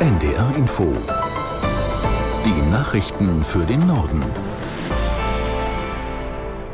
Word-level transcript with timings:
NDR 0.00 0.54
Info. 0.54 0.96
Die 2.44 2.70
Nachrichten 2.70 3.42
für 3.42 3.66
den 3.66 3.84
Norden. 3.84 4.22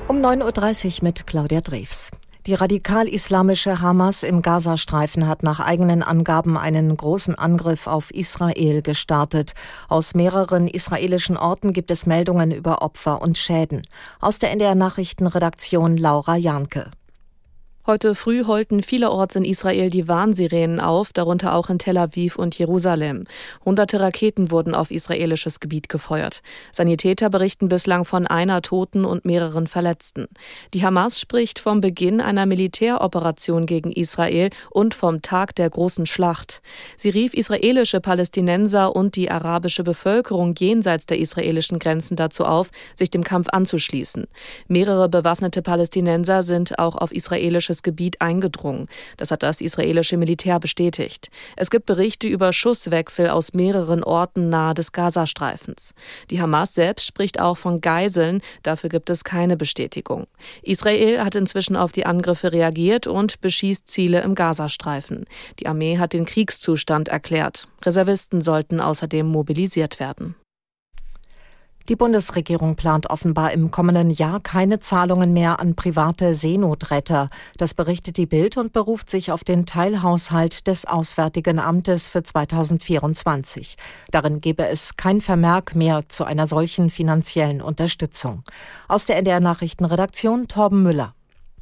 Um 0.09 0.19
9.30 0.19 0.99
Uhr 0.99 1.05
mit 1.05 1.27
Claudia 1.27 1.63
Drews. 1.63 2.11
Die 2.45 2.53
radikal-islamische 2.53 3.81
Hamas 3.81 4.25
im 4.25 4.43
Gazastreifen 4.43 5.27
hat 5.27 5.43
nach 5.43 5.61
eigenen 5.61 6.03
Angaben 6.03 6.59
einen 6.59 6.95
großen 6.95 7.35
Angriff 7.35 7.87
auf 7.87 8.11
Israel 8.11 8.83
gestartet. 8.83 9.55
Aus 9.89 10.15
mehreren 10.15 10.69
israelischen 10.69 11.39
Orten 11.39 11.73
gibt 11.73 11.91
es 11.91 12.05
Meldungen 12.05 12.53
über 12.53 12.83
Opfer 12.83 13.23
und 13.23 13.39
Schäden. 13.39 13.81
Aus 14.21 14.39
der 14.39 14.51
NDR 14.51 14.75
Nachrichtenredaktion 14.75 15.97
Laura 15.97 16.37
Janke. 16.37 16.91
Heute 17.87 18.15
früh 18.15 18.47
heulten 18.47 18.83
vielerorts 18.83 19.37
in 19.37 19.45
Israel 19.45 19.91
die 19.91 20.09
Warnsirenen 20.09 20.81
auf, 20.81 21.13
darunter 21.13 21.55
auch 21.55 21.69
in 21.69 21.79
Tel 21.79 21.99
Aviv 21.99 22.37
und 22.37 22.59
Jerusalem. 22.59 23.25
Hunderte 23.63 24.01
Raketen 24.01 24.51
wurden 24.51 24.75
auf 24.75 24.91
israelisches 24.91 25.61
Gebiet 25.61 25.91
gefeuert. 25.91 26.41
Sanitäter 26.73 27.29
berichten 27.29 27.69
bislang 27.69 28.07
von 28.07 28.27
einer 28.27 28.63
Toten 28.63 29.05
und 29.05 29.27
mehreren 29.27 29.67
Verletzten. 29.67 30.29
Die 30.73 30.83
Hamas 30.83 31.21
spricht 31.21 31.59
vom 31.59 31.83
Beginn 31.83 32.23
einer 32.23 32.47
Militäroperation 32.47 33.67
gegen 33.67 33.93
Israel 33.93 34.49
und 34.71 34.95
vom 34.95 35.21
Tag 35.21 35.55
der 35.55 35.69
großen 35.69 36.07
Schlacht. 36.07 36.63
Sie 36.97 37.11
rief 37.11 37.35
israelische 37.35 38.01
Palästinenser 38.01 38.97
und 38.97 39.15
die 39.15 39.31
arabische 39.31 39.85
Bevölkerung 39.85 40.55
jenseits 40.57 41.05
der 41.05 41.19
israelischen 41.19 41.79
Grenzen 41.79 42.17
dazu 42.17 42.47
auf, 42.47 42.71
sich 42.95 43.11
dem 43.11 43.25
Kampf 43.25 43.49
anzuschließen. 43.53 44.27
Mehrere 44.69 45.11
bewaffnete 45.11 45.61
Palästinenser 45.61 46.43
sind 46.43 46.79
auch 46.79 46.97
auf 46.97 47.13
israelische 47.13 47.74
israelisches 47.75 47.83
Gebiet 47.83 48.21
eingedrungen. 48.21 48.89
Das 49.17 49.31
hat 49.31 49.43
das 49.43 49.61
israelische 49.61 50.17
Militär 50.17 50.61
bestätigt. 50.61 51.31
Es 51.57 51.71
gibt 51.71 51.87
Berichte 51.87 52.27
über 52.27 52.53
Schusswechsel 52.53 53.29
aus 53.29 53.53
mehreren 53.53 54.05
Orten 54.05 54.49
nahe 54.49 54.75
des 54.75 54.93
Gazastreifens. 54.93 55.95
Die 56.31 56.41
Hamas 56.41 56.75
selbst 56.75 57.07
spricht 57.07 57.41
auch 57.41 57.57
von 57.57 57.81
Geiseln, 57.81 58.41
dafür 58.63 58.91
gibt 58.91 59.11
es 59.11 59.25
keine 59.25 59.57
Bestätigung. 59.57 60.27
Israel 60.63 61.25
hat 61.25 61.35
inzwischen 61.35 61.77
auf 61.77 61.93
die 61.93 62.07
Angriffe 62.07 62.53
reagiert 62.53 63.07
und 63.07 63.41
beschießt 63.41 63.89
Ziele 63.89 64.23
im 64.23 64.35
Gazastreifen. 64.35 65.27
Die 65.59 65.67
Armee 65.67 65.99
hat 65.99 66.13
den 66.13 66.25
Kriegszustand 66.25 67.09
erklärt. 67.09 67.69
Reservisten 67.83 68.43
sollten 68.43 68.81
außerdem 68.81 69.27
mobilisiert 69.27 69.99
werden. 69.99 70.35
Die 71.91 71.97
Bundesregierung 71.97 72.77
plant 72.77 73.11
offenbar 73.11 73.53
im 73.53 73.71
kommenden 73.71 74.09
Jahr 74.09 74.41
keine 74.41 74.81
Zahlungen 74.81 75.35
mehr 75.35 75.61
an 75.61 75.75
private 75.75 76.35
Seenotretter. 76.35 77.29
Das 77.59 77.75
berichtet 77.75 78.17
die 78.17 78.25
Bild 78.25 78.57
und 78.57 78.73
beruft 78.73 79.11
sich 79.11 79.31
auf 79.31 79.45
den 79.45 79.67
Teilhaushalt 79.67 80.67
des 80.67 80.87
Auswärtigen 80.87 81.59
Amtes 81.59 82.09
für 82.09 82.23
2024. 82.23 83.77
Darin 84.11 84.41
gebe 84.41 84.67
es 84.67 84.97
kein 84.97 85.21
Vermerk 85.21 85.75
mehr 85.75 86.09
zu 86.09 86.25
einer 86.25 86.47
solchen 86.47 86.89
finanziellen 86.89 87.61
Unterstützung. 87.61 88.45
Aus 88.89 89.05
der 89.05 89.19
NDR 89.19 89.41
Nachrichtenredaktion 89.41 90.49
Torben 90.49 90.83
Müller. 90.83 91.15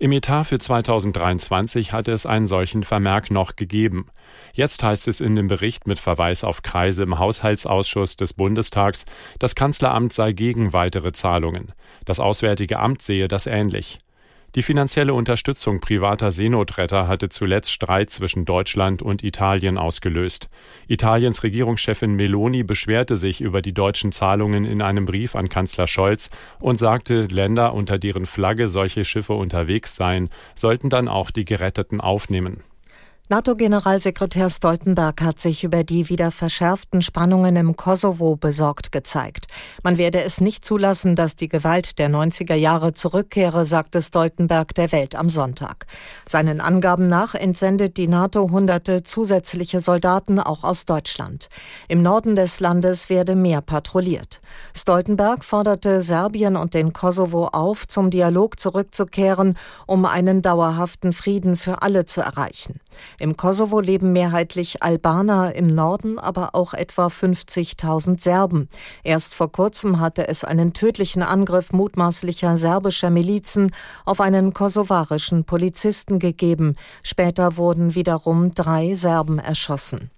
Im 0.03 0.11
Etat 0.11 0.43
für 0.47 0.59
2023 0.59 1.93
hatte 1.93 2.11
es 2.11 2.27
einen 2.27 2.49
solchen 2.49 2.83
Vermerk 2.83 3.31
noch 3.31 3.55
gegeben. 3.55 4.09
Jetzt 4.53 4.83
heißt 4.83 5.07
es 5.07 5.21
in 5.21 5.37
dem 5.37 5.47
Bericht 5.47 5.87
mit 5.87 6.01
Verweis 6.01 6.43
auf 6.43 6.63
Kreise 6.63 7.05
im 7.05 7.21
Haushaltsausschuss 7.21 8.17
des 8.17 8.33
Bundestags, 8.33 9.07
das 9.39 9.55
Kanzleramt 9.55 10.13
sei 10.13 10.33
gegen 10.33 10.73
weitere 10.73 11.13
Zahlungen. 11.13 11.73
Das 12.05 12.19
Auswärtige 12.19 12.81
Amt 12.81 13.01
sehe 13.01 13.29
das 13.29 13.47
ähnlich. 13.47 14.01
Die 14.55 14.63
finanzielle 14.63 15.15
Unterstützung 15.15 15.81
privater 15.81 16.31
Seenotretter 16.31 17.09
hatte 17.09 17.31
zuletzt 17.31 17.73
Streit 17.73 18.11
zwischen 18.11 18.45
Deutschland 18.45 19.01
und 19.01 19.25
Italien 19.25 19.79
ausgelöst. 19.79 20.51
Italiens 20.89 21.43
Regierungschefin 21.43 22.13
Meloni 22.13 22.63
beschwerte 22.63 23.17
sich 23.17 23.41
über 23.41 23.63
die 23.63 23.73
deutschen 23.73 24.13
Zahlungen 24.13 24.67
in 24.67 24.83
einem 24.83 25.07
Brief 25.07 25.37
an 25.37 25.49
Kanzler 25.49 25.87
Scholz 25.87 26.29
und 26.61 26.79
sagte, 26.79 27.29
Länder, 27.31 27.73
unter 27.73 27.99
deren 27.99 28.27
Flagge 28.27 28.69
solche 28.69 29.05
Schiffe 29.05 29.33
unterwegs 29.33 29.97
seien, 29.97 30.29
sollten 30.55 30.91
dann 30.91 31.09
auch 31.09 31.31
die 31.31 31.47
Geretteten 31.47 32.03
aufnehmen. 32.03 32.63
NATO-Generalsekretär 33.33 34.51
Stoltenberg 34.51 35.23
hat 35.23 35.41
sich 35.41 35.65
über 35.65 35.85
die 35.85 36.11
wieder 36.11 36.31
verschärften 36.31 37.01
Spannungen 37.01 37.57
im 37.57 37.77
Kosovo 37.77 38.37
besorgt 38.37 38.93
gezeigt. 38.93 39.47
Man 39.83 39.97
werde 39.97 40.23
es 40.23 40.43
nicht 40.43 40.67
zulassen, 40.67 41.17
dass 41.17 41.35
die 41.35 41.49
Gewalt 41.49 41.99
der 41.99 42.11
90er 42.11 42.57
Jahre 42.57 42.93
zurückkehre, 42.93 43.65
sagte 43.65 44.03
Stoltenberg 44.03 44.75
der 44.75 44.93
Welt 44.93 45.15
am 45.15 45.31
Sonntag. 45.31 45.87
Seinen 46.29 46.61
Angaben 46.61 47.09
nach 47.09 47.35
entsendet 47.35 47.97
die 47.97 48.07
NATO 48.07 48.51
hunderte 48.51 49.03
zusätzliche 49.03 49.81
Soldaten 49.81 50.39
auch 50.39 50.63
aus 50.63 50.85
Deutschland. 50.85 51.49
Im 51.89 52.03
Norden 52.03 52.37
des 52.37 52.61
Landes 52.61 53.09
werde 53.09 53.35
mehr 53.35 53.63
patrouilliert. 53.63 54.43
Stoltenberg 54.77 55.43
forderte 55.43 56.03
Serbien 56.03 56.55
und 56.55 56.75
den 56.75 56.93
Kosovo 56.93 57.47
auf, 57.47 57.89
zum 57.89 58.11
Dialog 58.11 58.61
zurückzukehren, 58.61 59.57
um 59.87 60.05
einen 60.05 60.43
dauerhaften 60.43 61.15
Frieden 61.15 61.57
für 61.57 61.81
alle 61.81 62.05
zu 62.05 62.21
erreichen. 62.21 62.79
Im 63.23 63.37
Kosovo 63.37 63.79
leben 63.79 64.13
mehrheitlich 64.13 64.83
Albaner, 64.83 65.55
im 65.55 65.69
Norden 65.69 66.19
aber 66.19 66.57
auch 66.57 66.75
etwa 66.75 67.07
50.000 67.07 68.21
Serben. 68.21 68.69
Erst 69.05 69.33
vor 69.35 69.53
kurzem 69.53 70.01
hatte 70.01 70.27
es 70.27 70.43
einen 70.43 70.73
tödlichen 70.73 71.23
Angriff 71.23 71.71
mutmaßlicher 71.71 72.57
serbischer 72.57 73.11
Milizen 73.11 73.71
auf 74.05 74.21
einen 74.21 74.53
kosovarischen 74.53 75.45
Polizisten 75.45 76.19
gegeben. 76.19 76.75
Später 77.05 77.57
wurden 77.57 77.95
wiederum 77.95 78.51
drei 78.51 78.97
Serben 78.97 79.39
erschossen. 79.39 80.11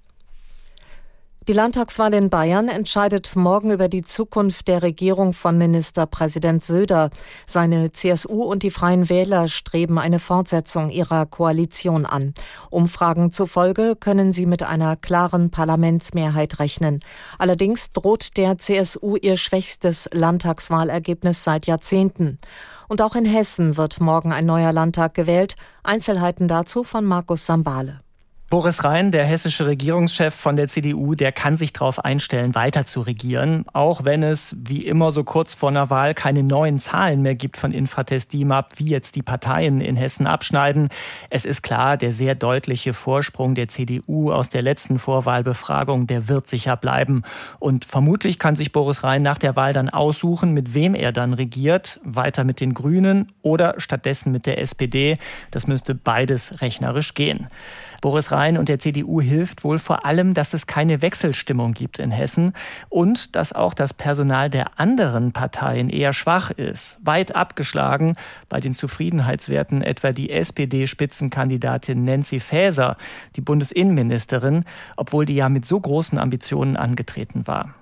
Die 1.47 1.53
Landtagswahl 1.53 2.15
in 2.15 2.31
Bayern 2.31 2.69
entscheidet 2.69 3.37
morgen 3.37 3.71
über 3.71 3.89
die 3.89 4.03
Zukunft 4.03 4.67
der 4.67 4.83
Regierung 4.83 5.35
von 5.35 5.59
Ministerpräsident 5.59 6.65
Söder. 6.65 7.11
Seine 7.47 7.93
CSU 7.93 8.45
und 8.45 8.63
die 8.63 8.71
Freien 8.71 9.11
Wähler 9.11 9.49
streben 9.49 9.99
eine 9.99 10.21
Fortsetzung 10.21 10.89
ihrer 10.89 11.27
Koalition 11.27 12.07
an. 12.07 12.33
Umfragen 12.71 13.31
zufolge 13.31 13.95
können 13.95 14.33
sie 14.33 14.47
mit 14.47 14.63
einer 14.63 14.97
klaren 14.97 15.51
Parlamentsmehrheit 15.51 16.61
rechnen. 16.61 17.01
Allerdings 17.39 17.93
droht 17.93 18.39
der 18.39 18.57
CSU 18.57 19.17
ihr 19.17 19.37
schwächstes 19.37 20.09
Landtagswahlergebnis 20.13 21.45
seit 21.45 21.67
Jahrzehnten. 21.67 22.39
Und 22.89 23.03
auch 23.03 23.17
in 23.17 23.27
Hessen 23.27 23.77
wird 23.77 24.01
morgen 24.01 24.33
ein 24.33 24.47
neuer 24.47 24.73
Landtag 24.73 25.13
gewählt. 25.13 25.57
Einzelheiten 25.83 26.49
dazu 26.49 26.85
von 26.85 27.05
Markus 27.05 27.45
Sambale. 27.45 28.04
Boris 28.55 28.85
Rhein, 28.85 29.11
der 29.11 29.25
hessische 29.25 29.67
Regierungschef 29.67 30.33
von 30.33 30.55
der 30.55 30.69
CDU, 30.69 31.17
der 31.17 31.33
kann 31.33 31.57
sich 31.57 31.73
darauf 31.73 32.05
einstellen, 32.05 32.55
weiter 32.55 32.87
zu 32.87 33.01
regieren, 33.01 33.65
auch 33.73 34.05
wenn 34.05 34.23
es 34.23 34.55
wie 34.57 34.83
immer 34.83 35.11
so 35.11 35.25
kurz 35.25 35.55
vor 35.55 35.71
einer 35.71 35.91
Wahl 35.91 36.15
keine 36.15 36.45
neuen 36.45 36.79
Zahlen 36.79 37.23
mehr 37.23 37.35
gibt 37.35 37.57
von 37.57 37.73
Infratest 37.73 38.33
DIMAP, 38.33 38.79
wie 38.79 38.91
jetzt 38.91 39.17
die 39.17 39.23
Parteien 39.23 39.81
in 39.81 39.97
Hessen 39.97 40.29
abschneiden. 40.29 40.89
Es 41.31 41.45
ist 41.45 41.63
klar, 41.63 41.97
der 41.97 42.13
sehr 42.13 42.37
deutliche 42.37 42.95
Vorsprung 42.95 43.57
der 43.57 43.67
CDU 43.67 44.31
aus 44.31 44.51
der 44.51 44.63
letzten 44.63 45.01
Vorwahlbefragung, 45.01 46.07
der 46.07 46.29
wird 46.29 46.49
sicher 46.49 46.77
bleiben. 46.77 47.23
Und 47.59 47.85
vermutlich 47.85 48.39
kann 48.39 48.55
sich 48.55 48.71
Boris 48.71 49.03
Rhein 49.03 49.23
nach 49.23 49.39
der 49.39 49.57
Wahl 49.57 49.73
dann 49.73 49.89
aussuchen, 49.89 50.53
mit 50.53 50.75
wem 50.75 50.95
er 50.95 51.11
dann 51.11 51.33
regiert, 51.33 51.99
weiter 52.05 52.45
mit 52.45 52.61
den 52.61 52.73
Grünen 52.73 53.27
oder 53.43 53.75
stattdessen 53.79 54.31
mit 54.31 54.47
der 54.47 54.61
SPD. 54.61 55.19
Das 55.51 55.67
müsste 55.67 55.97
beides 55.97 56.61
rechnerisch 56.61 57.15
gehen. 57.15 57.49
Boris 58.05 58.33
Rhein 58.33 58.59
und 58.59 58.69
der 58.69 58.79
CDU 58.79 59.23
hilft 59.23 59.65
wohl 59.65 59.79
vor 59.79 60.05
allem, 60.05 60.35
dass 60.35 60.53
es 60.53 60.67
keine 60.67 61.01
Wechselstimmung 61.01 61.73
gibt 61.73 61.99
in 61.99 62.11
Hessen 62.11 62.53
und 62.91 63.35
dass 63.35 63.55
auch 63.55 63.73
das 63.73 63.95
Personal 63.95 64.51
der 64.51 64.79
anderen 64.79 65.33
Parteien 65.33 65.89
eher 65.89 66.13
schwach 66.13 66.51
ist, 66.51 66.99
weit 67.03 67.35
abgeschlagen 67.35 68.13
bei 68.51 68.61
den 68.61 68.75
Zufriedenheitswerten 68.75 69.81
etwa 69.81 70.13
die 70.13 70.29
SPD-Spitzenkandidatin 70.29 72.05
Nancy 72.05 72.41
Faeser, 72.41 72.99
die 73.37 73.41
Bundesinnenministerin, 73.41 74.67
obwohl 74.99 75.25
die 75.25 75.37
ja 75.37 75.49
mit 75.49 75.65
so 75.65 75.81
großen 75.81 76.19
Ambitionen 76.19 76.77
angetreten 76.77 77.47
war. 77.47 77.75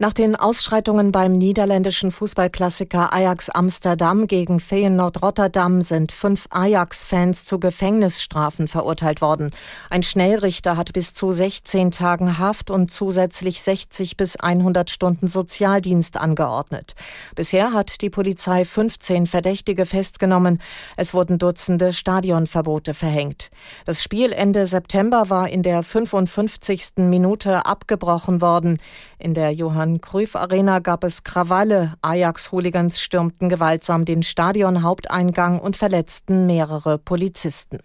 Nach 0.00 0.12
den 0.12 0.36
Ausschreitungen 0.36 1.10
beim 1.10 1.36
niederländischen 1.36 2.12
Fußballklassiker 2.12 3.12
Ajax 3.12 3.50
Amsterdam 3.50 4.28
gegen 4.28 4.60
Feyenoord 4.60 5.22
Rotterdam 5.22 5.82
sind 5.82 6.12
fünf 6.12 6.46
Ajax-Fans 6.50 7.44
zu 7.44 7.58
Gefängnisstrafen 7.58 8.68
verurteilt 8.68 9.20
worden. 9.20 9.50
Ein 9.90 10.04
Schnellrichter 10.04 10.76
hat 10.76 10.92
bis 10.92 11.14
zu 11.14 11.32
16 11.32 11.90
Tagen 11.90 12.38
Haft 12.38 12.70
und 12.70 12.92
zusätzlich 12.92 13.60
60 13.60 14.16
bis 14.16 14.36
100 14.36 14.88
Stunden 14.88 15.26
Sozialdienst 15.26 16.16
angeordnet. 16.16 16.94
Bisher 17.34 17.72
hat 17.72 18.00
die 18.00 18.10
Polizei 18.10 18.64
15 18.64 19.26
Verdächtige 19.26 19.84
festgenommen. 19.84 20.60
Es 20.96 21.12
wurden 21.12 21.38
Dutzende 21.38 21.92
Stadionverbote 21.92 22.94
verhängt. 22.94 23.50
Das 23.84 24.00
Spiel 24.00 24.30
Ende 24.30 24.68
September 24.68 25.28
war 25.28 25.48
in 25.48 25.64
der 25.64 25.82
55. 25.82 26.98
Minute 26.98 27.66
abgebrochen 27.66 28.40
worden. 28.40 28.78
In 29.18 29.34
der 29.34 29.50
Johann 29.50 29.87
Johann 29.88 30.00
Cruyff 30.02 30.36
Arena 30.36 30.80
gab 30.80 31.02
es 31.02 31.24
Krawalle. 31.24 31.94
Ajax-Hooligans 32.02 33.00
stürmten 33.00 33.48
gewaltsam 33.48 34.04
den 34.04 34.22
Stadionhaupteingang 34.22 35.58
und 35.58 35.78
verletzten 35.78 36.44
mehrere 36.44 36.98
Polizisten. 36.98 37.78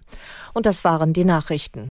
Und 0.54 0.66
das 0.66 0.84
waren 0.84 1.14
die 1.14 1.24
Nachrichten. 1.24 1.88